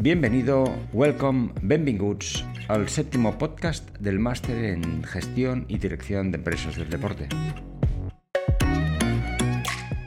Bienvenido, 0.00 0.64
welcome, 0.92 1.50
benvinguts 1.60 2.44
al 2.68 2.88
séptimo 2.88 3.36
podcast 3.36 3.98
del 3.98 4.20
máster 4.20 4.66
en 4.66 5.02
gestión 5.02 5.66
y 5.66 5.78
dirección 5.78 6.30
de 6.30 6.38
empresas 6.38 6.76
del 6.76 6.88
deporte. 6.88 7.28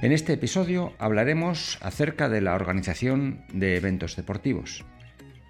En 0.02 0.14
este 0.14 0.32
episodio 0.32 0.94
hablaremos 0.98 1.78
acerca 1.82 2.30
de 2.30 2.40
la 2.40 2.56
organización 2.56 3.44
de 3.52 3.76
eventos 3.76 4.16
deportivos. 4.16 4.86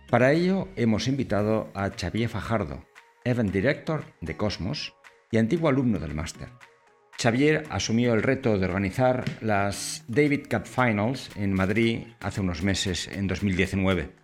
Para 0.10 0.32
ello 0.32 0.70
hemos 0.76 1.08
invitado 1.08 1.70
a 1.76 1.92
Xavier 1.92 2.28
Fajardo, 2.28 2.84
Event 3.24 3.52
Director 3.52 4.06
de 4.22 4.38
Cosmos 4.38 4.96
y 5.30 5.38
antiguo 5.38 5.70
alumno 5.70 6.00
del 6.00 6.16
máster. 6.16 6.50
Xavier 7.22 7.66
asumió 7.70 8.16
el 8.16 8.24
reto 8.24 8.58
de 8.58 8.66
organizar 8.66 9.24
las 9.42 10.04
David 10.08 10.48
Cup 10.50 10.66
Finals 10.66 11.30
en 11.36 11.54
Madrid 11.54 12.08
hace 12.20 12.42
unos 12.42 12.64
meses, 12.64 13.08
en 13.08 13.28
2019. 13.28 14.21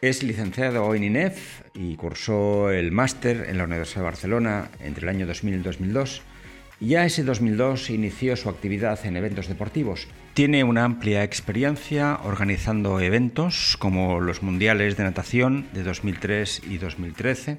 Es 0.00 0.22
licenciado 0.22 0.94
en 0.94 1.02
INEF 1.02 1.62
y 1.74 1.96
cursó 1.96 2.70
el 2.70 2.92
máster 2.92 3.46
en 3.48 3.58
la 3.58 3.64
Universidad 3.64 4.02
de 4.02 4.04
Barcelona 4.04 4.70
entre 4.78 5.02
el 5.02 5.08
año 5.08 5.26
2000 5.26 5.54
y 5.54 5.58
2002. 5.58 6.22
Y 6.78 6.88
ya 6.90 7.04
ese 7.04 7.24
2002 7.24 7.90
inició 7.90 8.36
su 8.36 8.48
actividad 8.48 9.04
en 9.04 9.16
eventos 9.16 9.48
deportivos. 9.48 10.06
Tiene 10.34 10.62
una 10.62 10.84
amplia 10.84 11.24
experiencia 11.24 12.20
organizando 12.22 13.00
eventos 13.00 13.76
como 13.76 14.20
los 14.20 14.44
Mundiales 14.44 14.96
de 14.96 15.02
Natación 15.02 15.66
de 15.72 15.82
2003 15.82 16.62
y 16.70 16.78
2013, 16.78 17.58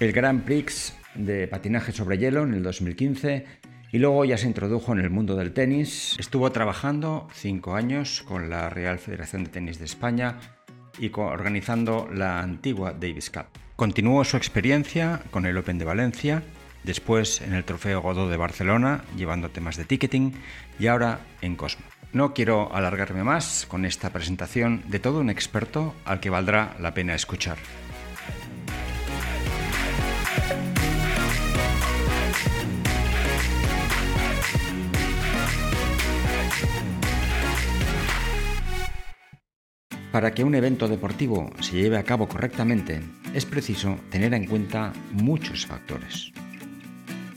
el 0.00 0.12
Grand 0.12 0.42
Prix 0.42 0.94
de 1.14 1.46
patinaje 1.46 1.92
sobre 1.92 2.18
hielo 2.18 2.42
en 2.42 2.54
el 2.54 2.64
2015 2.64 3.44
y 3.92 3.98
luego 3.98 4.24
ya 4.24 4.36
se 4.36 4.48
introdujo 4.48 4.92
en 4.92 4.98
el 4.98 5.10
mundo 5.10 5.36
del 5.36 5.52
tenis. 5.52 6.16
Estuvo 6.18 6.50
trabajando 6.50 7.28
cinco 7.32 7.76
años 7.76 8.24
con 8.26 8.50
la 8.50 8.68
Real 8.68 8.98
Federación 8.98 9.44
de 9.44 9.50
Tenis 9.50 9.78
de 9.78 9.84
España 9.84 10.38
y 10.98 11.10
organizando 11.14 12.08
la 12.12 12.40
antigua 12.40 12.92
Davis 12.92 13.30
Cup. 13.30 13.46
Continuó 13.76 14.24
su 14.24 14.36
experiencia 14.36 15.22
con 15.30 15.46
el 15.46 15.56
Open 15.56 15.78
de 15.78 15.84
Valencia, 15.84 16.42
después 16.84 17.40
en 17.40 17.54
el 17.54 17.64
Trofeo 17.64 18.00
Godó 18.00 18.28
de 18.28 18.36
Barcelona, 18.36 19.04
llevando 19.16 19.50
temas 19.50 19.76
de 19.76 19.84
ticketing, 19.84 20.32
y 20.78 20.86
ahora 20.86 21.20
en 21.40 21.56
Cosmo. 21.56 21.84
No 22.12 22.32
quiero 22.32 22.74
alargarme 22.74 23.22
más 23.22 23.66
con 23.68 23.84
esta 23.84 24.10
presentación 24.10 24.82
de 24.88 24.98
todo 24.98 25.20
un 25.20 25.30
experto 25.30 25.94
al 26.04 26.20
que 26.20 26.30
valdrá 26.30 26.74
la 26.80 26.94
pena 26.94 27.14
escuchar. 27.14 27.58
Para 40.18 40.34
que 40.34 40.42
un 40.42 40.56
evento 40.56 40.88
deportivo 40.88 41.52
se 41.60 41.76
lleve 41.76 41.96
a 41.96 42.02
cabo 42.02 42.26
correctamente, 42.26 43.00
es 43.34 43.46
preciso 43.46 44.00
tener 44.10 44.34
en 44.34 44.46
cuenta 44.46 44.92
muchos 45.12 45.64
factores. 45.64 46.32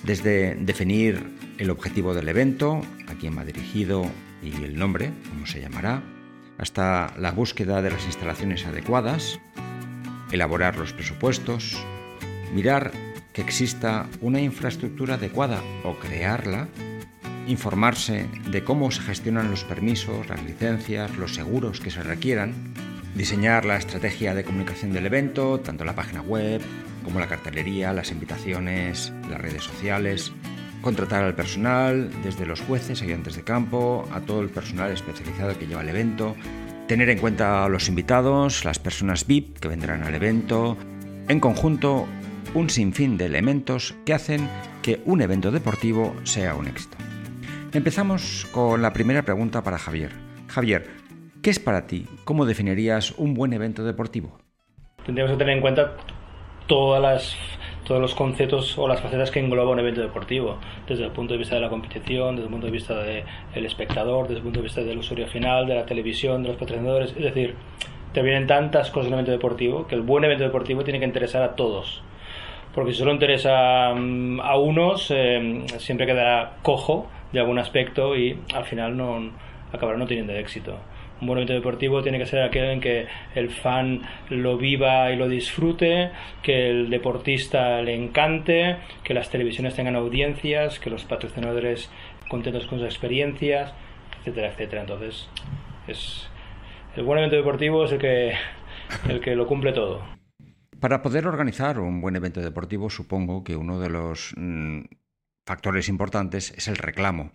Desde 0.02 0.56
definir 0.56 1.24
el 1.59 1.70
objetivo 1.70 2.16
del 2.16 2.28
evento, 2.28 2.82
a 3.08 3.14
quién 3.14 3.38
va 3.38 3.46
dirigido 3.46 4.09
y 4.42 4.64
el 4.64 4.80
nombre, 4.80 5.12
cómo 5.30 5.46
se 5.46 5.62
llamará, 5.62 6.02
hasta 6.58 7.14
la 7.20 7.30
búsqueda 7.30 7.84
de 7.84 7.92
las 7.92 8.04
instalaciones 8.08 8.66
adecuadas, 8.66 9.40
elaborar 10.32 10.76
los 10.76 10.92
presupuestos, 10.92 11.78
mirar 12.52 12.92
que 13.32 13.44
exista 13.44 14.08
una 14.22 14.42
infraestructura 14.42 15.14
adecuada 15.14 15.62
o 15.84 16.00
crearla 16.00 16.68
informarse 17.47 18.28
de 18.50 18.64
cómo 18.64 18.92
se 18.92 19.02
gestionan 19.02 19.52
los 19.52 19.64
permisos, 19.64 20.28
las 20.30 20.44
licencias, 20.44 21.17
los 21.17 21.36
seguros 21.36 21.80
que 21.80 21.92
se 21.92 22.03
requieran, 22.03 22.53
diseñar 23.16 23.66
la 23.66 23.78
estrategia 23.78 24.34
de 24.34 24.44
comunicación 24.44 24.94
del 24.94 25.06
evento, 25.06 25.59
tanto 25.59 25.84
la 25.86 25.95
página 25.95 26.22
web 26.22 26.62
como 27.03 27.19
la 27.19 27.28
cartelería, 27.28 27.94
las 27.94 28.12
invitaciones, 28.12 29.12
las 29.30 29.41
redes 29.41 29.63
sociales, 29.63 30.31
contratar 30.81 31.24
al 31.24 31.35
personal, 31.35 32.09
desde 32.24 32.46
los 32.46 32.62
jueces, 32.62 33.01
ayudantes 33.01 33.35
de 33.35 33.44
campo, 33.44 34.07
a 34.12 34.22
todo 34.22 34.41
el 34.41 34.50
personal 34.50 34.91
especializado 34.91 35.57
que 35.57 35.68
lleva 35.68 35.81
el 35.81 35.90
evento, 35.90 36.35
tener 36.88 37.09
en 37.09 37.19
cuenta 37.19 37.63
a 37.63 37.69
los 37.69 37.88
invitados, 37.88 38.66
las 38.66 38.80
personas 38.80 39.25
VIP 39.25 39.59
que 39.59 39.68
vendrán 39.68 40.03
al 40.03 40.16
evento, 40.16 40.78
en 41.28 41.40
conjunto 41.40 42.07
un 42.53 42.69
sinfín 42.69 43.18
de 43.18 43.25
elementos 43.25 43.96
que 44.06 44.13
hacen 44.13 44.47
que 44.81 45.01
un 45.06 45.22
evento 45.22 45.51
deportivo 45.51 46.16
sea 46.24 46.56
un 46.56 46.68
éxito. 46.68 46.97
Empezamos 47.74 48.50
con 48.52 48.82
la 48.82 48.92
primera 48.92 49.22
pregunta 49.22 49.64
para 49.64 49.78
Javier. 49.78 50.12
Javier, 50.50 50.88
¿qué 51.42 51.50
es 51.52 51.58
para 51.58 51.88
ti? 51.88 52.06
¿Cómo 52.26 52.46
definirías 52.46 53.12
un 53.12 53.34
buen 53.34 53.54
evento 53.54 53.86
deportivo? 53.86 54.38
Tendríamos 55.06 55.32
que 55.32 55.38
tener 55.38 55.56
en 55.56 55.62
cuenta 55.62 55.96
todas 56.68 57.02
las, 57.02 57.34
todos 57.88 58.02
los 58.02 58.14
conceptos 58.14 58.78
o 58.78 58.90
las 58.90 59.00
facetas 59.00 59.31
que 59.31 59.40
engloba 59.40 59.72
un 59.72 59.80
evento 59.80 60.02
deportivo, 60.02 60.58
desde 60.86 61.06
el 61.06 61.12
punto 61.12 61.34
de 61.34 61.38
vista 61.38 61.56
de 61.56 61.62
la 61.62 61.70
competición, 61.70 62.36
desde 62.36 62.48
el 62.48 62.52
punto 62.52 62.66
de 62.66 62.74
vista 62.74 63.04
del 63.04 63.66
espectador, 63.66 64.24
desde 64.24 64.40
el 64.40 64.44
punto 64.44 64.60
de 64.60 64.64
vista 64.64 64.81
del 64.81 64.98
usuario 64.98 65.28
final, 65.28 65.66
de 65.66 65.76
la 65.76 65.86
televisión, 65.86 66.44
de 66.44 66.50
los 66.50 66.58
patrocinadores. 66.58 67.12
Es 67.12 67.24
decir, 67.24 67.56
te 68.12 68.22
vienen 68.22 68.48
tantas 68.48 68.92
cosas 68.92 69.08
en 69.08 69.14
un 69.14 69.20
evento 69.20 69.31
deportivo 69.31 69.88
que 69.88 69.96
el 69.96 70.02
buen 70.02 70.26
evento 70.26 70.44
deportivo 70.44 70.84
tiene 70.84 71.00
que 71.00 71.06
interesar 71.06 71.42
a 71.42 71.56
todos. 71.56 72.04
Porque 72.76 72.92
si 72.92 73.00
solo 73.00 73.14
interesa 73.14 73.94
mm, 73.96 74.42
a 74.42 74.58
unos, 74.58 75.10
eh, 75.10 75.64
siempre 75.78 76.06
quedará 76.06 76.58
cojo 76.64 77.08
de 77.31 77.40
algún 77.40 77.59
aspecto 77.59 78.16
y 78.16 78.40
al 78.53 78.66
final 78.66 78.97
no 78.97 79.31
acabará 79.72 79.97
no 79.97 80.06
teniendo 80.06 80.34
éxito. 80.34 80.78
Un 81.22 81.28
buen 81.28 81.38
evento 81.38 81.53
deportivo 81.53 82.02
tiene 82.02 82.18
que 82.18 82.25
ser 82.25 82.42
aquel 82.42 82.66
en 82.66 82.81
que 82.81 83.06
el 83.36 83.52
fan 83.52 84.02
lo 84.30 84.58
viva 84.58 85.12
y 85.12 85.16
lo 85.16 85.30
disfrute, 85.30 86.09
que 86.42 86.69
el 86.69 86.90
deportista 86.90 87.81
le 87.81 87.94
encante, 87.94 88.78
que 89.03 89.14
las 89.14 89.30
televisiones 89.30 89.75
tengan 89.75 89.96
audiencias, 89.96 90.80
que 90.80 90.90
los 90.90 91.06
patrocinadores 91.06 91.92
contentos 92.28 92.66
con 92.66 92.80
sus 92.80 92.88
experiencias, 92.88 93.72
etcétera, 94.19 94.48
etcétera. 94.48 94.81
Entonces, 94.81 95.30
es 95.88 96.28
el 96.96 97.03
buen 97.03 97.19
evento 97.19 97.38
deportivo 97.38 97.86
es 97.86 97.92
el 97.94 98.00
que 98.00 98.34
el 99.08 99.22
que 99.22 99.36
lo 99.36 99.48
cumple 99.48 99.72
todo. 99.72 100.02
Para 100.80 101.02
poder 101.02 101.28
organizar 101.28 101.80
un 101.80 102.02
buen 102.02 102.16
evento 102.16 102.42
deportivo, 102.42 102.90
supongo 102.90 103.44
que 103.44 103.56
uno 103.56 103.80
de 103.80 103.90
los 103.90 104.34
mm, 104.36 104.81
factores 105.46 105.90
importantes 105.90 106.52
es 106.57 106.68
el 106.68 106.78
reclamo, 106.78 107.31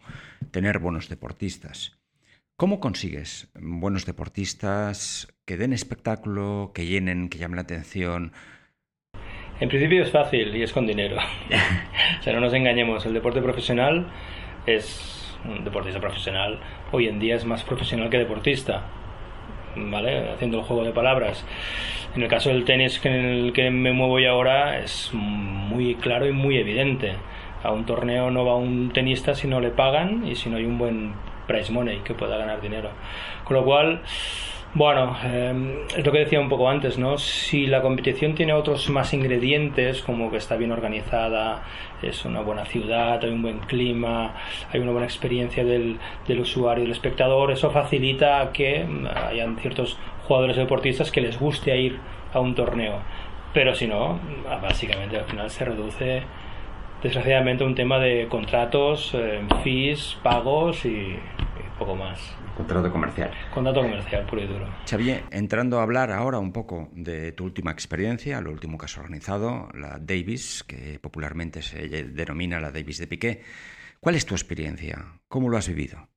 tener 0.51 0.79
buenos 0.79 1.09
deportistas. 1.09 1.99
¿Cómo 2.57 2.81
consigues 2.81 3.51
buenos 3.55 4.07
deportistas 4.07 5.29
que 5.45 5.57
den 5.57 5.73
espectáculo, 5.73 6.73
que 6.75 6.87
llenen, 6.87 7.29
que 7.29 7.39
llamen 7.39 7.57
la 7.57 7.63
atención? 7.63 8.33
En 9.61 9.69
principio 9.69 10.03
es 10.03 10.11
fácil 10.11 10.57
y 10.57 10.63
es 10.63 10.73
con 10.73 10.87
dinero. 10.87 11.17
o 12.21 12.23
sea, 12.23 12.33
no 12.33 12.41
nos 12.41 12.55
engañemos, 12.55 13.05
el 13.05 13.15
deporte 13.15 13.43
profesional 13.43 14.07
es 14.67 15.37
un 15.45 15.65
deportista 15.65 16.01
profesional. 16.01 16.61
Hoy 16.93 17.09
en 17.09 17.19
día 17.19 17.37
es 17.37 17.45
más 17.45 17.63
profesional 17.63 18.09
que 18.09 18.19
deportista. 18.19 18.85
¿Vale? 19.77 20.31
Haciendo 20.31 20.61
el 20.61 20.65
juego 20.65 20.85
de 20.85 20.93
palabras. 20.93 21.45
En 22.15 22.23
el 22.23 22.29
caso 22.29 22.49
del 22.49 22.65
tenis 22.65 22.99
en 23.05 23.13
el 23.13 23.53
que 23.53 23.71
me 23.71 23.93
muevo 23.93 24.19
yo 24.19 24.31
ahora 24.31 24.79
es 24.79 25.11
muy 25.13 25.97
claro 25.97 26.27
y 26.27 26.33
muy 26.33 26.57
evidente 26.57 27.17
a 27.67 27.73
un 27.73 27.85
torneo 27.85 28.31
no 28.31 28.45
va 28.45 28.57
un 28.57 28.91
tenista 28.93 29.35
si 29.35 29.49
no 29.49 29.61
le 29.61 29.71
pagan 29.71 30.27
y 30.27 30.35
si 30.35 30.49
no 30.49 30.57
hay 30.57 30.65
un 30.65 30.79
buen 30.79 31.13
prize 31.47 31.73
money 31.73 31.99
que 31.99 32.15
pueda 32.15 32.37
ganar 32.37 32.61
dinero. 32.61 32.91
Con 33.45 33.57
lo 33.57 33.65
cual, 33.65 34.03
bueno, 34.75 35.17
eh, 35.25 35.87
es 35.97 36.05
lo 36.05 36.13
que 36.13 36.19
decía 36.19 36.41
un 36.41 36.49
poco 36.49 36.69
antes, 36.69 36.99
¿no? 36.99 37.19
Si 37.19 37.67
la 37.67 37.81
competición 37.81 38.35
tiene 38.35 38.53
otros 38.53 38.91
más 38.91 39.15
ingredientes, 39.15 40.03
como 40.03 40.31
que 40.31 40.37
está 40.37 40.57
bien 40.57 40.73
organizada, 40.73 41.63
es 42.03 42.25
una 42.25 42.41
buena 42.41 42.65
ciudad, 42.65 43.23
hay 43.23 43.31
un 43.31 43.43
buen 43.43 43.61
clima, 43.61 44.35
hay 44.73 44.81
una 44.81 44.93
buena 44.93 45.07
experiencia 45.07 45.65
del, 45.65 45.99
del 46.27 46.41
usuario 46.41 46.85
del 46.85 46.93
espectador, 46.93 47.53
eso 47.53 47.71
facilita 47.71 48.51
que 48.53 48.87
hayan 49.31 49.57
ciertos 49.59 49.99
jugadores 50.27 50.57
deportistas 50.57 51.11
que 51.11 51.21
les 51.21 51.39
guste 51.39 51.77
ir 51.77 51.99
a 52.33 52.41
un 52.41 52.55
torneo. 52.55 52.99
Pero 53.55 53.75
si 53.75 53.87
no, 53.87 54.19
básicamente 54.61 55.17
al 55.17 55.25
final 55.25 55.49
se 55.49 55.65
reduce 55.65 56.23
desgraciadamente 57.03 57.65
un 57.65 57.75
tema 57.75 57.99
de 57.99 58.29
contratos, 58.29 59.13
eh, 59.15 59.41
fees, 59.63 60.19
pagos 60.23 60.85
y, 60.85 61.17
poco 61.79 61.95
más. 61.95 62.37
Contrato 62.57 62.91
comercial. 62.91 63.31
Contrato 63.53 63.83
comercial, 63.83 64.25
puro 64.27 64.43
y 64.43 64.47
duro. 64.47 64.67
Xavier, 64.89 65.25
entrando 65.31 65.79
a 65.79 65.83
hablar 65.83 66.11
ahora 66.11 66.39
un 66.39 66.53
poco 66.53 66.89
de 66.93 67.33
tu 67.33 67.45
última 67.45 67.71
experiencia, 67.71 68.41
lo 68.41 68.51
último 68.51 68.79
que 68.79 68.87
has 68.87 68.97
organizado, 68.97 69.69
la 69.75 69.99
Davis, 70.01 70.65
que 70.67 70.99
popularmente 70.99 71.63
se 71.63 71.87
denomina 71.87 72.61
la 72.61 72.71
Davis 72.71 72.99
de 72.99 73.07
Piqué. 73.07 73.43
¿Cuál 74.01 74.15
es 74.15 74.25
tu 74.25 74.35
experiencia? 74.35 75.05
¿Cómo 75.29 75.49
lo 75.49 75.57
has 75.57 75.69
vivido? 75.69 76.09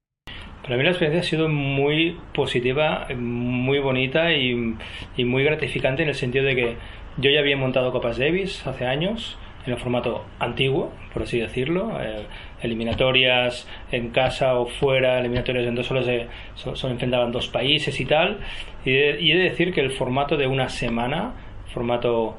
Para 0.63 0.77
mí 0.77 0.83
la 0.83 0.91
experiencia 0.91 1.21
ha 1.21 1.29
sido 1.29 1.49
muy 1.49 2.17
positiva, 2.33 3.07
muy 3.15 3.79
bonita 3.79 4.31
y, 4.33 4.75
y 5.17 5.25
muy 5.25 5.43
gratificante 5.43 6.03
en 6.03 6.09
el 6.09 6.15
sentido 6.15 6.45
de 6.45 6.55
que 6.55 6.77
yo 7.17 7.31
ya 7.31 7.39
había 7.39 7.57
montado 7.57 7.91
Copas 7.91 8.17
Davis 8.17 8.65
hace 8.65 8.85
años, 8.85 9.37
en 9.65 9.73
el 9.73 9.79
formato 9.79 10.25
antiguo, 10.39 10.91
por 11.13 11.23
así 11.23 11.39
decirlo, 11.39 11.99
eh, 12.01 12.25
eliminatorias 12.61 13.67
en 13.91 14.09
casa 14.09 14.55
o 14.55 14.65
fuera, 14.65 15.19
eliminatorias 15.19 15.65
en 15.67 15.75
dos 15.75 15.87
solo 15.87 16.03
se, 16.03 16.27
enfrentaban 16.87 17.31
dos 17.31 17.47
países 17.47 17.99
y 17.99 18.05
tal, 18.05 18.39
y, 18.85 18.91
he 18.91 19.37
de 19.37 19.43
decir 19.43 19.73
que 19.73 19.81
el 19.81 19.91
formato 19.91 20.37
de 20.37 20.47
una 20.47 20.69
semana, 20.69 21.33
formato 21.73 22.37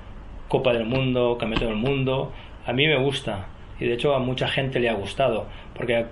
Copa 0.49 0.73
del 0.73 0.87
Mundo, 0.87 1.37
Campeonato 1.39 1.67
del 1.67 1.77
Mundo, 1.77 2.33
a 2.67 2.73
mí 2.73 2.87
me 2.87 2.97
gusta. 2.97 3.47
Y 3.79 3.87
de 3.87 3.95
hecho 3.95 4.15
a 4.15 4.19
mucha 4.19 4.47
gente 4.49 4.79
le 4.79 4.91
ha 4.91 4.95
gustado, 4.95 5.47
porque 5.75 6.05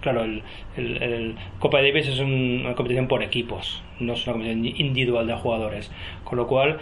claro, 0.00 0.22
el, 0.22 0.42
el, 0.76 1.34
Copa 1.58 1.78
Davis 1.78 2.06
es 2.06 2.20
una 2.20 2.74
competición 2.74 3.08
por 3.08 3.22
equipos, 3.22 3.82
no 3.98 4.12
es 4.12 4.24
una 4.26 4.34
competición 4.34 4.66
individual 4.80 5.26
de 5.26 5.34
jugadores, 5.34 5.90
con 6.24 6.38
lo 6.38 6.46
cual 6.46 6.78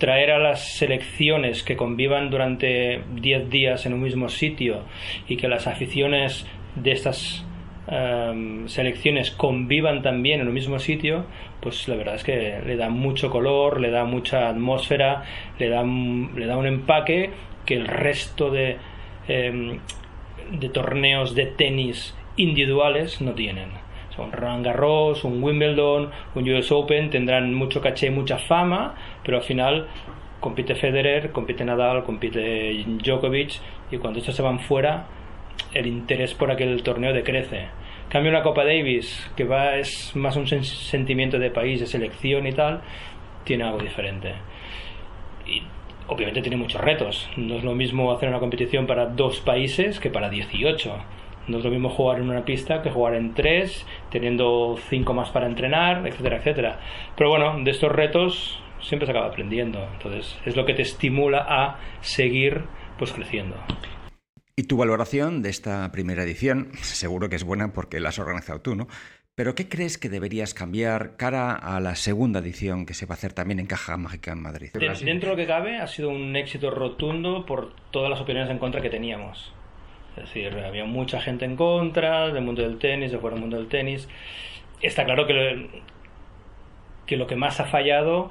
traer 0.00 0.30
a 0.30 0.38
las 0.38 0.76
selecciones 0.78 1.62
que 1.62 1.76
convivan 1.76 2.30
durante 2.30 3.02
10 3.14 3.50
días 3.50 3.84
en 3.84 3.92
un 3.92 4.00
mismo 4.00 4.30
sitio 4.30 4.82
y 5.28 5.36
que 5.36 5.46
las 5.46 5.66
aficiones 5.66 6.46
de 6.74 6.92
estas 6.92 7.44
em, 7.86 8.66
selecciones 8.66 9.30
convivan 9.30 10.00
también 10.02 10.40
en 10.40 10.48
un 10.48 10.54
mismo 10.54 10.78
sitio, 10.78 11.26
pues 11.60 11.86
la 11.86 11.96
verdad 11.96 12.14
es 12.14 12.24
que 12.24 12.60
le 12.66 12.76
da 12.76 12.88
mucho 12.88 13.30
color, 13.30 13.78
le 13.78 13.90
da 13.90 14.04
mucha 14.04 14.48
atmósfera, 14.48 15.24
le 15.58 15.68
da, 15.68 15.82
le 15.82 16.46
da 16.46 16.56
un 16.56 16.66
empaque 16.66 17.30
que 17.66 17.74
el 17.74 17.86
resto 17.86 18.50
de, 18.50 18.78
em, 19.28 19.80
de 20.50 20.68
torneos 20.70 21.34
de 21.34 21.44
tenis 21.44 22.16
individuales 22.36 23.20
no 23.20 23.32
tienen. 23.32 23.89
Un 24.24 24.32
Roland 24.32 24.64
Garros, 24.64 25.24
un 25.24 25.42
Wimbledon, 25.42 26.10
un 26.34 26.50
US 26.50 26.72
Open 26.72 27.10
tendrán 27.10 27.54
mucho 27.54 27.80
caché 27.80 28.08
y 28.08 28.10
mucha 28.10 28.38
fama, 28.38 28.94
pero 29.24 29.38
al 29.38 29.42
final 29.42 29.86
compite 30.40 30.74
Federer, 30.74 31.32
compite 31.32 31.64
Nadal, 31.64 32.02
compite 32.04 32.84
Djokovic 32.86 33.60
y 33.90 33.98
cuando 33.98 34.18
estos 34.18 34.34
se 34.34 34.42
van 34.42 34.60
fuera 34.60 35.06
el 35.74 35.86
interés 35.86 36.34
por 36.34 36.50
aquel 36.50 36.82
torneo 36.82 37.12
decrece. 37.12 37.68
Cambio 38.08 38.30
una 38.30 38.42
Copa 38.42 38.64
Davis, 38.64 39.30
que 39.36 39.44
va 39.44 39.76
es 39.76 40.14
más 40.16 40.36
un 40.36 40.46
sentimiento 40.46 41.38
de 41.38 41.50
país, 41.50 41.80
de 41.80 41.86
selección 41.86 42.46
y 42.46 42.52
tal, 42.52 42.80
tiene 43.44 43.64
algo 43.64 43.78
diferente. 43.78 44.34
Y 45.46 45.62
obviamente 46.08 46.42
tiene 46.42 46.56
muchos 46.56 46.80
retos. 46.80 47.28
No 47.36 47.56
es 47.56 47.64
lo 47.64 47.74
mismo 47.74 48.10
hacer 48.12 48.28
una 48.28 48.40
competición 48.40 48.86
para 48.86 49.06
dos 49.06 49.40
países 49.40 50.00
que 50.00 50.10
para 50.10 50.28
18 50.28 50.92
no 51.50 51.58
es 51.58 51.64
lo 51.64 51.70
mismo 51.70 51.90
jugar 51.90 52.20
en 52.20 52.30
una 52.30 52.44
pista 52.44 52.82
que 52.82 52.90
jugar 52.90 53.14
en 53.14 53.34
tres, 53.34 53.86
teniendo 54.10 54.78
cinco 54.88 55.12
más 55.12 55.30
para 55.30 55.46
entrenar, 55.46 56.06
etcétera, 56.06 56.36
etcétera. 56.38 56.80
Pero 57.16 57.30
bueno, 57.30 57.62
de 57.62 57.70
estos 57.70 57.90
retos 57.90 58.62
siempre 58.80 59.06
se 59.06 59.12
acaba 59.12 59.26
aprendiendo. 59.26 59.86
Entonces, 59.92 60.38
es 60.46 60.56
lo 60.56 60.64
que 60.64 60.74
te 60.74 60.82
estimula 60.82 61.44
a 61.48 61.78
seguir 62.00 62.64
pues 62.98 63.12
creciendo. 63.12 63.56
Y 64.56 64.64
tu 64.64 64.76
valoración 64.76 65.42
de 65.42 65.48
esta 65.48 65.90
primera 65.90 66.22
edición, 66.22 66.70
seguro 66.82 67.28
que 67.28 67.36
es 67.36 67.44
buena 67.44 67.72
porque 67.72 67.98
la 67.98 68.10
has 68.10 68.18
organizado 68.18 68.60
tú, 68.60 68.74
¿no? 68.74 68.88
Pero 69.34 69.54
¿qué 69.54 69.68
crees 69.68 69.96
que 69.96 70.10
deberías 70.10 70.52
cambiar 70.52 71.16
cara 71.16 71.54
a 71.54 71.80
la 71.80 71.94
segunda 71.94 72.40
edición 72.40 72.84
que 72.84 72.92
se 72.92 73.06
va 73.06 73.14
a 73.14 73.16
hacer 73.16 73.32
también 73.32 73.58
en 73.58 73.66
Caja 73.66 73.96
Mágica 73.96 74.32
en 74.32 74.42
Madrid? 74.42 74.68
Dentro 74.74 75.30
de 75.30 75.34
lo 75.34 75.36
que 75.36 75.46
cabe, 75.46 75.78
ha 75.78 75.86
sido 75.86 76.10
un 76.10 76.36
éxito 76.36 76.70
rotundo 76.70 77.46
por 77.46 77.74
todas 77.90 78.10
las 78.10 78.20
opiniones 78.20 78.50
en 78.50 78.58
contra 78.58 78.82
que 78.82 78.90
teníamos. 78.90 79.54
Es 80.22 80.34
decir, 80.34 80.58
había 80.58 80.84
mucha 80.84 81.20
gente 81.20 81.44
en 81.44 81.56
contra 81.56 82.28
del 82.28 82.44
mundo 82.44 82.62
del 82.62 82.78
tenis, 82.78 83.10
de 83.10 83.18
fuera 83.18 83.34
del 83.34 83.42
mundo 83.42 83.56
del 83.56 83.68
tenis. 83.68 84.08
Está 84.82 85.04
claro 85.04 85.26
que 85.26 85.32
lo, 85.32 85.68
que 87.06 87.16
lo 87.16 87.26
que 87.26 87.36
más 87.36 87.60
ha 87.60 87.64
fallado, 87.64 88.30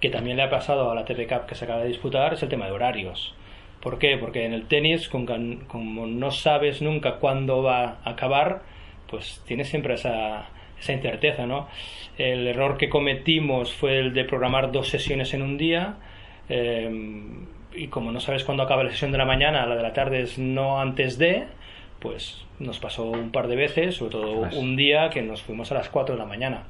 que 0.00 0.10
también 0.10 0.36
le 0.36 0.42
ha 0.42 0.50
pasado 0.50 0.90
a 0.90 0.94
la 0.94 1.04
TP 1.04 1.26
Cup 1.28 1.46
que 1.46 1.54
se 1.54 1.64
acaba 1.64 1.82
de 1.82 1.88
disputar, 1.88 2.34
es 2.34 2.42
el 2.42 2.48
tema 2.48 2.66
de 2.66 2.72
horarios. 2.72 3.34
¿Por 3.80 3.98
qué? 3.98 4.16
Porque 4.18 4.44
en 4.44 4.52
el 4.52 4.66
tenis, 4.66 5.08
como 5.08 6.06
no 6.06 6.30
sabes 6.30 6.82
nunca 6.82 7.16
cuándo 7.16 7.62
va 7.62 7.98
a 8.02 8.10
acabar, 8.10 8.62
pues 9.08 9.42
tienes 9.46 9.68
siempre 9.68 9.94
esa, 9.94 10.48
esa 10.80 10.92
incerteza, 10.92 11.46
¿no? 11.46 11.68
El 12.18 12.46
error 12.46 12.78
que 12.78 12.88
cometimos 12.88 13.72
fue 13.72 13.98
el 13.98 14.14
de 14.14 14.24
programar 14.24 14.72
dos 14.72 14.88
sesiones 14.88 15.34
en 15.34 15.42
un 15.42 15.58
día. 15.58 15.96
Eh, 16.48 17.45
y 17.76 17.88
como 17.88 18.12
no 18.12 18.20
sabes 18.20 18.44
cuándo 18.44 18.62
acaba 18.62 18.84
la 18.84 18.90
sesión 18.90 19.12
de 19.12 19.18
la 19.18 19.24
mañana, 19.24 19.66
la 19.66 19.76
de 19.76 19.82
la 19.82 19.92
tarde 19.92 20.22
es 20.22 20.38
no 20.38 20.80
antes 20.80 21.18
de, 21.18 21.44
pues 22.00 22.44
nos 22.58 22.78
pasó 22.78 23.04
un 23.04 23.30
par 23.30 23.48
de 23.48 23.56
veces, 23.56 23.96
sobre 23.96 24.12
todo 24.12 24.30
un 24.58 24.76
día 24.76 25.10
que 25.10 25.22
nos 25.22 25.42
fuimos 25.42 25.70
a 25.72 25.74
las 25.74 25.88
4 25.88 26.14
de 26.14 26.18
la 26.18 26.26
mañana. 26.26 26.64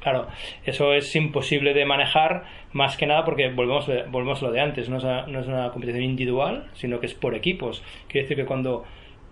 Claro, 0.00 0.28
eso 0.64 0.92
es 0.92 1.14
imposible 1.16 1.74
de 1.74 1.84
manejar, 1.84 2.44
más 2.72 2.96
que 2.96 3.06
nada 3.06 3.24
porque 3.24 3.48
volvemos, 3.50 3.90
volvemos 4.10 4.42
a 4.42 4.46
lo 4.46 4.52
de 4.52 4.60
antes, 4.60 4.88
no 4.88 4.98
es, 4.98 5.04
una, 5.04 5.26
no 5.26 5.40
es 5.40 5.46
una 5.46 5.70
competición 5.70 6.04
individual, 6.04 6.68
sino 6.74 7.00
que 7.00 7.06
es 7.06 7.14
por 7.14 7.34
equipos. 7.34 7.82
Quiere 8.08 8.24
decir 8.24 8.36
que 8.36 8.46
cuando 8.46 8.84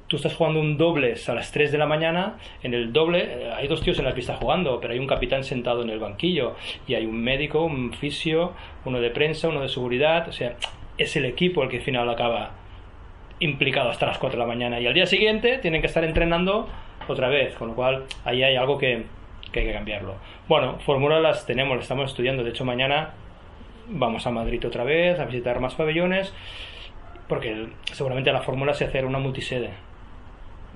tú 0.09 0.17
estás 0.17 0.35
jugando 0.35 0.61
un 0.61 0.77
dobles 0.77 1.29
a 1.29 1.35
las 1.35 1.53
3 1.53 1.73
de 1.73 1.79
la 1.79 1.87
mañana, 1.87 2.38
en 2.62 2.75
el 2.75 2.93
doble 2.93 3.23
eh, 3.23 3.53
hay 3.55 3.69
dos 3.69 3.82
tíos 3.82 3.99
en 3.99 4.05
la 4.05 4.15
pista 4.15 4.35
jugando, 4.35 4.81
pero 4.81 4.93
hay 4.93 4.99
un 4.99 5.06
capitán 5.06 5.44
sentado 5.44 5.82
en 5.82 5.91
el 5.91 5.99
banquillo 5.99 6.56
y 6.87 6.94
hay 6.94 7.06
un 7.06 7.23
médico, 7.23 7.65
un 7.65 7.93
fisio, 7.93 8.53
uno 8.85 9.00
de 9.00 9.11
prensa, 9.11 9.49
uno 9.49 9.61
de 9.61 9.69
seguridad, 9.69 10.29
o 10.29 10.32
sea, 10.32 10.56
es 10.99 11.17
el 11.17 11.25
equipo 11.25 11.62
el 11.62 11.69
que 11.69 11.79
al 11.79 11.82
final 11.82 12.08
acaba 12.08 12.50
implicado 13.41 13.91
hasta 13.91 14.06
las 14.06 14.19
4 14.19 14.38
de 14.38 14.46
la 14.46 14.49
mañana 14.49 14.81
y 14.81 14.87
al 14.87 14.94
día 14.94 15.06
siguiente 15.06 15.58
tienen 15.58 15.81
que 15.81 15.88
estar 15.88 16.05
entrenando 16.05 16.69
otra 17.08 17.29
vez, 17.29 17.55
con 17.55 17.69
lo 17.69 17.75
cual 17.75 18.05
ahí 18.25 18.43
hay 18.43 18.56
algo 18.56 18.79
que, 18.79 19.05
que 19.52 19.61
hay 19.61 19.67
que 19.67 19.73
cambiarlo. 19.73 20.14
Bueno, 20.49 20.79
fórmulas 20.81 21.20
las 21.20 21.46
tenemos, 21.46 21.76
las 21.76 21.85
estamos 21.85 22.11
estudiando, 22.11 22.44
de 22.44 22.50
hecho 22.50 22.64
mañana 22.64 23.11
vamos 23.88 24.26
a 24.26 24.31
Madrid 24.31 24.67
otra 24.67 24.85
vez 24.85 25.19
a 25.19 25.25
visitar 25.26 25.61
más 25.61 25.75
pabellones 25.75 26.32
porque 27.29 27.69
seguramente 27.93 28.32
la 28.32 28.43
fórmula 28.43 28.73
es 28.73 28.82
hacer 28.82 29.05
una 29.05 29.19
multisede. 29.19 29.70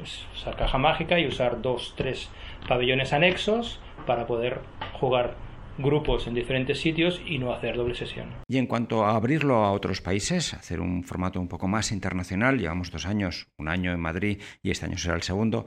Es 0.02 0.26
caja 0.56 0.78
mágica 0.78 1.18
y 1.18 1.26
usar 1.26 1.60
dos, 1.60 1.94
tres 1.96 2.30
pabellones 2.68 3.12
anexos 3.12 3.80
para 4.06 4.26
poder 4.26 4.60
jugar 5.00 5.34
grupos 5.78 6.26
en 6.26 6.34
diferentes 6.34 6.80
sitios 6.80 7.22
y 7.26 7.38
no 7.38 7.52
hacer 7.52 7.76
doble 7.76 7.94
sesión. 7.94 8.34
Y 8.46 8.58
en 8.58 8.66
cuanto 8.66 9.04
a 9.04 9.14
abrirlo 9.14 9.64
a 9.64 9.72
otros 9.72 10.00
países, 10.00 10.54
hacer 10.54 10.80
un 10.80 11.04
formato 11.04 11.40
un 11.40 11.48
poco 11.48 11.68
más 11.68 11.92
internacional, 11.92 12.58
llevamos 12.58 12.90
dos 12.90 13.06
años, 13.06 13.48
un 13.58 13.68
año 13.68 13.92
en 13.92 14.00
Madrid 14.00 14.42
y 14.62 14.70
este 14.70 14.86
año 14.86 14.98
será 14.98 15.14
el 15.14 15.22
segundo. 15.22 15.66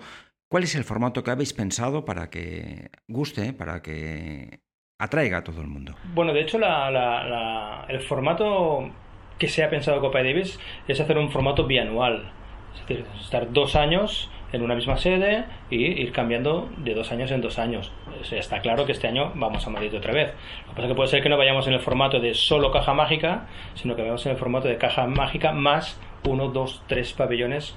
¿Cuál 0.50 0.63
es 0.63 0.75
el 0.75 0.84
formato 0.84 1.24
que 1.24 1.31
habéis 1.31 1.54
pensado 1.54 2.04
para 2.04 2.30
que 2.30 2.90
guste, 3.08 3.54
para 3.54 3.81
que 3.81 4.60
atraiga 5.00 5.38
a 5.38 5.44
todo 5.44 5.62
el 5.62 5.68
mundo? 5.68 5.96
Bueno, 6.13 6.34
de 6.34 6.42
hecho, 6.42 6.60
el 6.60 8.02
formato 8.02 8.92
que 9.40 9.48
se 9.48 9.63
ha 9.63 9.69
pensado 9.69 10.02
Copa 10.02 10.22
Davis 10.22 10.60
es 10.88 11.00
hacer 11.00 11.18
un 11.18 11.31
formato 11.31 11.66
bianual. 11.66 12.31
Es 12.75 12.88
decir, 12.88 13.06
estar 13.19 13.52
dos 13.52 13.75
años 13.75 14.30
en 14.51 14.62
una 14.62 14.75
misma 14.75 14.98
sede 14.98 15.45
y 15.69 15.77
ir 15.77 16.12
cambiando 16.12 16.69
de 16.77 16.94
dos 16.94 17.12
años 17.12 17.31
en 17.31 17.42
dos 17.42 17.57
años. 17.57 17.92
está 18.31 18.59
claro 18.59 18.86
que 18.86 18.92
este 18.92 19.07
año 19.07 19.31
vamos 19.36 19.65
a 19.65 19.69
Madrid 19.69 19.95
otra 19.95 20.13
vez. 20.13 20.34
Lo 20.67 20.70
que 20.70 20.75
pasa 20.75 20.81
es 20.84 20.88
que 20.88 20.96
puede 20.96 21.10
ser 21.10 21.24
que 21.24 21.29
no 21.29 21.38
vayamos 21.38 21.67
en 21.67 21.74
el 21.74 21.79
formato 21.79 22.20
de 22.20 22.34
solo 22.34 22.72
caja 22.72 22.93
mágica, 22.93 23.48
sino 23.75 23.96
que 23.96 24.01
vayamos 24.01 24.25
en 24.25 24.34
el 24.34 24.38
formato 24.38 24.67
de 24.67 24.77
caja 24.77 25.08
mágica 25.08 25.51
más 25.53 26.00
uno, 26.27 26.50
dos, 26.50 26.84
tres 26.88 27.13
pabellones 27.13 27.75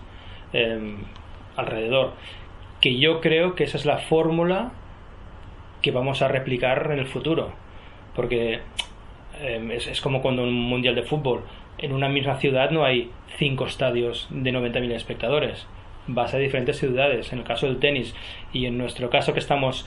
em, 0.53 0.99
alrededor. 1.57 2.13
Que 2.81 2.99
yo 2.99 3.21
creo 3.21 3.55
que 3.55 3.65
esa 3.65 3.77
es 3.77 3.87
la 3.87 3.99
fórmula 3.99 4.73
que 5.81 5.91
vamos 5.91 6.23
a 6.23 6.29
replicar 6.29 6.91
en 6.93 6.99
el 6.99 7.07
futuro. 7.07 7.53
Porque 8.17 8.61
em, 9.41 9.71
es, 9.71 9.87
es 9.87 10.01
como 10.01 10.23
cuando 10.23 10.43
un 10.43 10.53
mundial 10.53 10.95
de 10.95 11.03
fútbol 11.03 11.45
en 11.79 11.93
una 11.93 12.09
misma 12.09 12.37
ciudad 12.37 12.71
no 12.71 12.85
hay 12.85 13.11
cinco 13.37 13.67
estadios 13.67 14.29
de 14.31 14.53
90.000 14.53 14.93
espectadores 14.93 15.67
vas 16.07 16.35
a 16.35 16.39
diferentes 16.39 16.79
ciudades, 16.79 17.33
en 17.33 17.41
el 17.41 17.45
caso 17.45 17.67
del 17.67 17.79
tenis, 17.79 18.15
y 18.53 18.67
en 18.67 18.79
nuestro 18.79 19.11
caso 19.11 19.33
que 19.33 19.41
estamos 19.41 19.87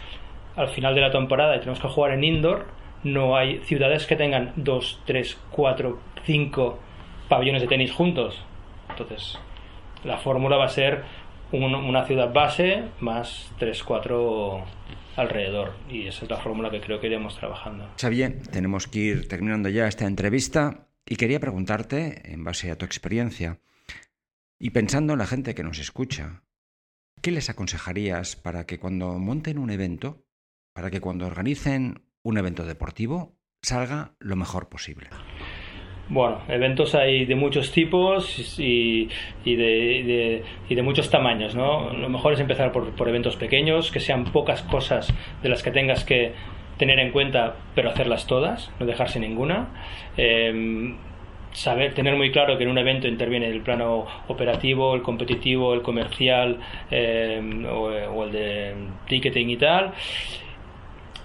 al 0.56 0.70
final 0.70 0.96
de 0.96 1.02
la 1.02 1.12
temporada 1.12 1.56
y 1.56 1.60
tenemos 1.60 1.80
que 1.80 1.88
jugar 1.88 2.14
en 2.14 2.24
indoor, 2.24 2.66
no 3.04 3.38
hay 3.38 3.60
ciudades 3.60 4.06
que 4.08 4.16
tengan 4.16 4.54
dos, 4.56 5.00
tres, 5.06 5.38
cuatro, 5.52 6.00
cinco 6.26 6.80
pabellones 7.30 7.62
de 7.62 7.68
tenis 7.68 7.92
juntos. 7.92 8.44
Entonces, 8.90 9.38
la 10.04 10.18
fórmula 10.18 10.58
va 10.58 10.66
a 10.66 10.70
ser 10.70 11.04
una 11.52 12.06
ciudad 12.06 12.34
base 12.34 12.86
más 13.00 13.52
tres, 13.58 13.84
cuatro 13.84 14.64
alrededor. 15.16 15.74
Y 15.90 16.08
esa 16.08 16.26
es 16.26 16.32
la 16.32 16.38
fórmula 16.38 16.70
que 16.70 16.82
creo 16.82 17.00
que 17.00 17.08
iremos 17.08 17.38
trabajando. 17.38 17.90
Xavier, 18.00 18.42
tenemos 18.52 18.88
que 18.88 19.00
ir 19.00 19.28
terminando 19.28 19.70
ya 19.70 19.88
esta 19.88 20.06
entrevista 20.06 20.88
y 21.06 21.16
quería 21.16 21.40
preguntarte, 21.40 22.34
en 22.34 22.44
base 22.44 22.72
a 22.72 22.78
tu 22.78 22.86
experiencia, 22.86 23.60
y 24.60 24.72
pensando 24.72 25.14
en 25.14 25.20
la 25.20 25.28
gente 25.28 25.56
que 25.56 25.64
nos 25.64 25.80
escucha, 25.80 26.44
¿qué 27.22 27.32
les 27.32 27.50
aconsejarías 27.50 28.36
para 28.36 28.66
que 28.66 28.80
cuando 28.80 29.18
monten 29.20 29.58
un 29.58 29.70
evento, 29.70 30.26
para 30.74 30.90
que 30.90 31.02
cuando 31.02 31.28
organicen 31.28 32.02
un 32.24 32.38
evento 32.38 32.66
deportivo, 32.66 33.38
salga 33.62 34.16
lo 34.20 34.36
mejor 34.36 34.70
posible? 34.70 35.10
Bueno, 36.10 36.42
eventos 36.48 36.96
hay 36.96 37.26
de 37.26 37.36
muchos 37.36 37.72
tipos 37.74 38.58
y, 38.58 39.10
de, 39.44 40.44
muchos 40.82 41.10
tamaños, 41.10 41.54
¿no? 41.54 41.92
Lo 41.92 42.08
mejor 42.08 42.34
es 42.34 42.40
empezar 42.40 42.72
por, 42.72 43.10
eventos 43.10 43.36
pequeños, 43.36 43.92
que 43.92 44.00
sean 44.00 44.24
pocas 44.32 44.62
cosas 44.64 45.14
de 45.44 45.50
las 45.50 45.64
que 45.64 45.72
tengas 45.72 46.06
que 46.06 46.32
tener 46.78 47.00
en 47.00 47.12
cuenta, 47.12 47.58
pero 47.76 47.90
hacerlas 47.90 48.26
todas, 48.26 48.72
no 48.80 48.86
dejarse 48.86 49.20
ninguna. 49.20 49.68
Em, 50.16 50.96
saber, 51.58 51.96
tener 51.96 52.16
muy 52.16 52.32
claro 52.32 52.56
que 52.58 52.66
en 52.66 52.70
un 52.70 52.78
evento 52.78 53.08
interviene 53.08 53.48
el 53.48 53.62
plano 53.62 54.06
operativo, 54.28 54.94
el 54.94 55.02
competitivo, 55.02 55.74
el 55.74 55.82
comercial 55.82 56.60
eh, 56.92 57.42
o, 57.68 58.24
el 58.24 58.32
de 58.32 58.76
ticketing 59.08 59.50
y 59.50 59.58
tal. 59.58 59.92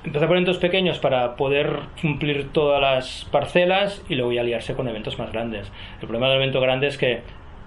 Empezar 0.05 0.27
por 0.29 0.37
eventos 0.37 0.57
pequeños 0.57 0.99
para 0.99 1.37
poder 1.37 1.81
cumplir 2.01 2.49
todas 2.51 2.81
las 2.81 3.29
parcelas 3.31 4.03
y 4.09 4.15
luego 4.15 4.33
ya 4.33 4.41
aliarse 4.41 4.75
con 4.75 4.89
eventos 4.89 5.19
más 5.19 5.31
grandes. 5.31 5.71
El 6.01 6.09
problema 6.09 6.29
del 6.29 6.39
evento 6.39 6.61
grande 6.62 6.87
es 6.87 6.97
que 6.97 7.21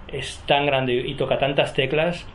es 0.08 0.42
tan 0.46 0.66
grande 0.66 0.94
y 0.94 1.14
toca 1.14 1.38
tantas 1.38 1.72
teclas 1.72 2.26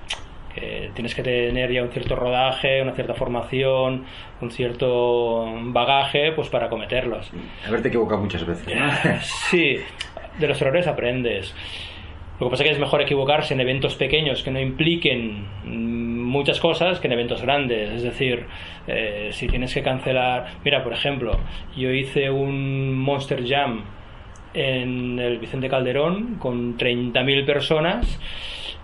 que 0.56 0.92
tienes 0.94 1.14
que 1.14 1.24
tener 1.24 1.72
ya 1.72 1.84
un 1.84 1.90
cierto 1.90 2.16
rodaje, 2.16 2.82
una 2.82 2.94
cierta 2.94 3.14
formación, 3.14 4.06
un 4.42 4.52
cierto 4.52 5.46
bagaje 5.66 6.32
pues 6.32 6.50
para 6.50 6.70
cometerlos. 6.70 7.32
Haberte 7.68 7.90
equivocado 7.90 8.22
muchas 8.22 8.46
veces. 8.46 8.74
Sí, 9.50 9.78
de 10.42 10.48
los 10.48 10.62
errores 10.62 10.88
aprendes. 10.88 11.56
Lo 12.40 12.48
que 12.48 12.52
pasa 12.52 12.64
es 12.64 12.70
que 12.70 12.74
es 12.74 12.80
mejor 12.80 13.02
equivocarse 13.02 13.54
en 13.54 13.62
eventos 13.62 13.96
pequeños 13.96 14.42
que 14.42 14.50
no 14.50 14.60
impliquen 14.60 15.46
muchas 15.64 16.60
cosas 16.60 17.00
que 17.00 17.06
en 17.06 17.14
eventos 17.14 17.44
grandes. 17.44 17.92
Es 17.92 18.02
decir, 18.02 18.48
eh, 18.88 19.30
si 19.32 19.48
tienes 19.48 19.72
que 19.74 19.84
cancelar... 19.84 20.48
Mira, 20.66 20.84
por 20.84 20.92
ejemplo, 20.92 21.40
yo 21.78 21.92
hice 21.92 22.32
un 22.32 22.98
Monster 22.98 23.48
Jam 23.48 23.84
en 24.56 25.20
el 25.20 25.38
Vicente 25.38 25.70
Calderón 25.70 26.38
con 26.40 26.78
30.000 26.78 27.46
personas 27.46 28.20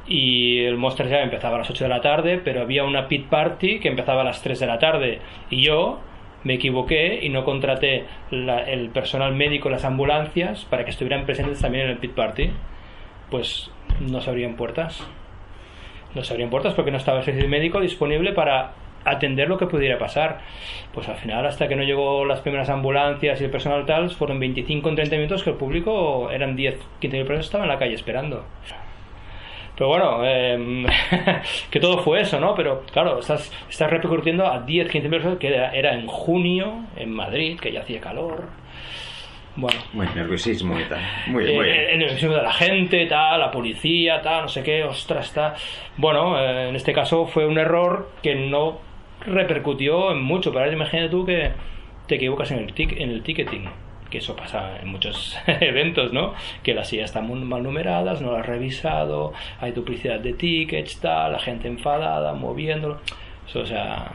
y 0.08 0.60
el 0.60 0.78
Monster 0.78 1.10
Jam 1.10 1.24
empezaba 1.24 1.56
a 1.56 1.60
las 1.60 1.70
8 1.70 1.84
de 1.84 1.90
la 1.90 2.02
tarde, 2.02 2.40
pero 2.44 2.62
había 2.62 2.84
una 2.84 3.08
pit 3.08 3.26
party 3.26 3.80
que 3.80 3.90
empezaba 3.90 4.22
a 4.22 4.26
las 4.26 4.42
3 4.44 4.60
de 4.60 4.68
la 4.68 4.78
tarde 4.78 5.20
y 5.50 5.64
yo 5.64 6.00
me 6.44 6.56
equivoqué 6.56 7.20
y 7.22 7.29
no 7.29 7.44
contraté 7.44 8.06
el 8.32 8.89
personal 8.94 9.34
médico, 9.34 9.70
las 9.70 9.86
ambulancias, 9.86 10.65
para 10.65 10.86
que 10.86 10.91
estuvieran 10.91 11.25
presentes 11.25 11.60
también 11.60 11.86
en 11.86 11.91
el 11.91 11.98
pit 11.98 12.12
party, 12.12 12.51
pues 13.29 13.72
no 14.00 14.22
se 14.22 14.29
abrían 14.29 14.56
puertas. 14.56 15.06
No 16.15 16.24
se 16.24 16.34
abrían 16.34 16.50
puertas 16.50 16.74
porque 16.74 16.91
no 16.91 16.98
estaba 16.98 17.20
el 17.20 17.25
servicio 17.25 17.50
médico 17.50 17.79
disponible 17.79 18.34
para 18.34 18.72
atender 19.03 19.48
lo 19.48 19.58
que 19.58 19.67
pudiera 19.67 19.98
pasar. 19.98 20.39
Pues 20.94 21.08
al 21.10 21.17
final, 21.17 21.46
hasta 21.46 21.67
que 21.67 21.75
no 21.75 21.84
llegó 21.84 22.25
las 22.25 22.41
primeras 22.41 22.70
ambulancias 22.70 23.41
y 23.41 23.46
el 23.46 23.51
personal 23.51 23.86
tal, 23.86 24.10
fueron 24.10 24.39
25 24.39 24.89
en 24.89 24.96
30 24.96 25.15
minutos 25.15 25.44
que 25.44 25.51
el 25.51 25.56
público 25.58 26.29
eran 26.32 26.56
10, 26.56 26.77
15 27.00 27.17
mil 27.17 27.25
personas 27.25 27.46
estaban 27.46 27.65
en 27.65 27.74
la 27.74 27.79
calle 27.79 27.96
esperando. 27.96 28.46
Pero 29.77 29.89
bueno, 29.89 30.25
em, 30.25 30.86
que 31.69 31.79
todo 31.79 32.00
fue 32.00 32.22
eso, 32.22 32.39
¿no? 32.39 32.55
Pero 32.55 32.84
claro, 32.91 33.19
estás, 33.19 33.51
estás 33.69 33.89
repercutiendo 33.91 34.46
a 34.48 34.62
10, 34.62 34.89
15 34.89 35.10
personas 35.10 35.38
que 35.38 35.48
era, 35.48 35.93
en 35.93 36.07
junio 36.07 36.86
en 36.96 37.12
Madrid, 37.12 37.60
que 37.60 37.72
ya 37.72 37.81
hacía 37.81 38.01
calor. 38.01 38.50
Bueno. 39.55 39.79
Muy 39.93 40.07
nerviosismo 40.15 40.79
y 40.79 40.84
tal. 40.86 41.01
Muy, 41.27 41.46
eh, 41.46 41.55
muy 41.55 41.69
El 41.69 42.00
nerviosismo 42.00 42.36
de 42.36 42.41
la 42.41 42.53
gente, 42.53 43.05
tal, 43.05 43.39
la 43.39 43.51
policía, 43.51 44.19
tal, 44.22 44.43
no 44.43 44.48
sé 44.48 44.63
qué, 44.63 44.84
ostras, 44.84 45.31
tal. 45.34 45.53
Bueno, 45.96 46.39
eh, 46.39 46.69
en 46.69 46.75
este 46.75 46.93
caso 46.93 47.27
fue 47.27 47.46
un 47.46 47.60
error 47.60 48.10
que 48.24 48.34
no 48.34 48.79
repercutió 49.25 50.12
en 50.12 50.24
mucho. 50.24 50.51
Pero 50.51 50.63
ahora 50.63 50.75
imagínate 50.75 51.10
tú 51.10 51.24
que 51.24 51.51
te 52.07 52.15
equivocas 52.15 52.50
en 52.51 52.60
el, 52.60 52.74
tic 52.74 53.00
en 53.00 53.12
el 53.12 53.22
ticketing 53.22 53.69
que 54.10 54.20
eso 54.20 54.36
pasa 54.36 54.80
en 54.82 54.90
muchos 54.90 55.38
eventos, 55.48 56.14
¿no? 56.14 56.34
Que 56.64 56.74
las 56.74 56.90
sillas 56.90 57.06
están 57.06 57.28
mal 57.48 57.64
numeradas, 57.64 58.22
no 58.22 58.32
las 58.32 58.42
has 58.42 58.46
revisado, 58.48 59.34
hay 59.60 59.72
duplicidad 59.72 60.20
de 60.20 60.34
tickets, 60.34 61.00
tal, 61.00 61.34
la 61.34 61.40
gente 61.40 61.68
enfadada, 61.68 62.34
moviéndolo. 62.34 63.00
o 63.54 63.66
sea, 63.66 64.12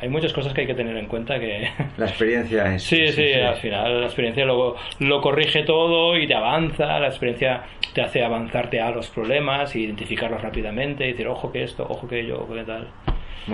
hay 0.00 0.08
muchas 0.08 0.32
cosas 0.32 0.52
que 0.52 0.62
hay 0.62 0.66
que 0.66 0.74
tener 0.74 0.96
en 0.96 1.06
cuenta 1.06 1.38
que... 1.40 1.68
La 1.96 2.06
experiencia 2.06 2.74
es... 2.74 2.82
Sí, 2.82 3.08
sí, 3.08 3.32
al 3.32 3.56
final 3.56 4.00
la 4.00 4.06
experiencia 4.06 4.44
lo, 4.44 4.76
lo 5.00 5.20
corrige 5.20 5.64
todo 5.64 6.16
y 6.16 6.26
te 6.26 6.34
avanza, 6.34 7.00
la 7.00 7.08
experiencia 7.08 7.62
te 7.94 8.02
hace 8.02 8.22
avanzarte 8.22 8.80
a 8.80 8.90
los 8.90 9.08
problemas, 9.08 9.74
identificarlos 9.74 10.40
rápidamente, 10.40 11.04
y 11.04 11.12
decir, 11.12 11.26
ojo 11.26 11.50
que 11.50 11.64
esto, 11.64 11.86
ojo 11.88 12.06
que 12.06 12.24
yo, 12.24 12.40
ojo 12.42 12.54
que 12.54 12.62
tal. 12.62 12.88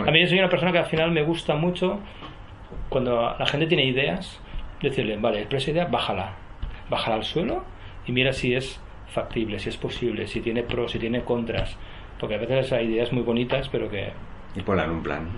A 0.06 0.10
mí 0.10 0.26
soy 0.26 0.38
una 0.38 0.48
persona 0.48 0.72
que 0.72 0.78
al 0.78 0.86
final 0.86 1.12
me 1.12 1.22
gusta 1.22 1.54
mucho 1.54 2.00
cuando 2.88 3.34
la 3.38 3.46
gente 3.46 3.66
tiene 3.66 3.84
ideas, 3.84 4.40
decirle, 4.84 5.16
vale, 5.16 5.46
esa 5.50 5.70
idea, 5.70 5.86
bájala, 5.86 6.34
bájala 6.88 7.16
al 7.16 7.24
suelo 7.24 7.64
y 8.06 8.12
mira 8.12 8.32
si 8.32 8.54
es 8.54 8.80
factible, 9.08 9.58
si 9.58 9.68
es 9.68 9.76
posible, 9.76 10.26
si 10.26 10.40
tiene 10.40 10.62
pros, 10.62 10.92
si 10.92 10.98
tiene 10.98 11.22
contras, 11.22 11.76
porque 12.18 12.34
a 12.34 12.38
veces 12.38 12.72
hay 12.72 12.86
ideas 12.86 13.12
muy 13.12 13.22
bonitas, 13.22 13.68
pero 13.68 13.88
que... 13.88 14.12
Y 14.56 14.60
ponla 14.60 14.84
en 14.84 14.90
un 14.90 15.02
plan. 15.02 15.28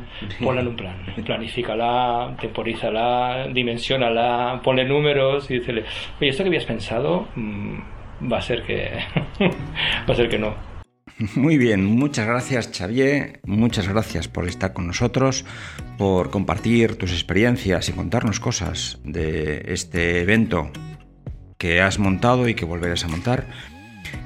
Ponla 0.42 0.60
en 0.60 0.68
un 0.68 0.76
plan, 0.76 0.96
planifícala, 1.24 2.36
temporízala, 2.38 3.48
dimensionala, 3.52 4.60
ponle 4.62 4.84
números 4.84 5.50
y 5.50 5.58
decirle, 5.58 5.84
oye, 6.20 6.28
esto 6.28 6.42
que 6.42 6.48
habías 6.48 6.66
pensado 6.66 7.28
mm, 7.34 7.78
va 8.30 8.38
a 8.38 8.42
ser 8.42 8.62
que... 8.62 8.90
va 9.40 10.12
a 10.12 10.14
ser 10.14 10.28
que 10.28 10.38
no. 10.38 10.75
Muy 11.34 11.56
bien, 11.56 11.84
muchas 11.84 12.26
gracias 12.26 12.70
Xavier, 12.76 13.40
muchas 13.44 13.88
gracias 13.88 14.28
por 14.28 14.46
estar 14.46 14.74
con 14.74 14.86
nosotros, 14.86 15.46
por 15.96 16.30
compartir 16.30 16.96
tus 16.96 17.12
experiencias 17.12 17.88
y 17.88 17.92
contarnos 17.92 18.38
cosas 18.38 18.98
de 19.02 19.64
este 19.68 20.20
evento 20.20 20.70
que 21.56 21.80
has 21.80 21.98
montado 21.98 22.48
y 22.48 22.54
que 22.54 22.66
volverás 22.66 23.04
a 23.04 23.08
montar. 23.08 23.46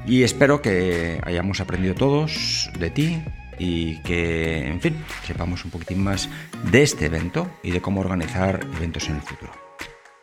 Y 0.04 0.24
espero 0.24 0.62
que 0.62 1.20
hayamos 1.22 1.60
aprendido 1.60 1.94
todos 1.94 2.70
de 2.76 2.90
ti 2.90 3.22
y 3.56 4.00
que, 4.02 4.66
en 4.66 4.80
fin, 4.80 4.96
sepamos 5.24 5.64
un 5.64 5.70
poquitín 5.70 6.02
más 6.02 6.28
de 6.72 6.82
este 6.82 7.06
evento 7.06 7.48
y 7.62 7.70
de 7.70 7.80
cómo 7.80 8.00
organizar 8.00 8.66
eventos 8.76 9.08
en 9.08 9.16
el 9.16 9.22
futuro. 9.22 9.52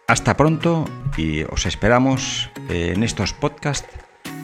Hasta 0.07 0.35
pronto 0.35 0.85
y 1.15 1.43
os 1.43 1.65
esperamos 1.65 2.49
en 2.69 3.03
estos 3.03 3.31
podcasts 3.33 3.87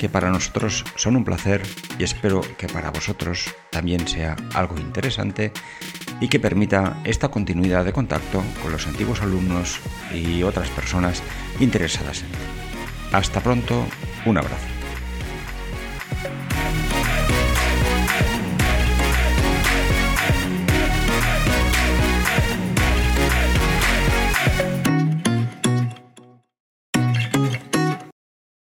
que 0.04 0.10
para 0.10 0.32
nosotros 0.32 0.84
son 0.96 1.16
un 1.16 1.24
placer 1.24 1.62
y 1.98 2.04
espero 2.04 2.42
que 2.58 2.68
para 2.68 2.92
vosotros 2.92 3.56
también 3.70 4.06
sea 4.06 4.36
algo 4.54 4.78
interesante 4.78 5.54
y 6.20 6.28
que 6.28 6.42
permita 6.42 7.00
esta 7.06 7.30
continuidad 7.30 7.86
de 7.86 7.94
contacto 7.94 8.44
con 8.62 8.74
los 8.74 8.86
antiguos 8.86 9.22
alumnos 9.22 9.80
y 10.14 10.44
otras 10.44 10.68
personas 10.72 11.24
interesadas 11.62 12.20
en 12.20 12.28
él. 12.28 13.14
Hasta 13.14 13.40
pronto, 13.40 13.88
un 14.26 14.38
abrazo. 14.38 14.83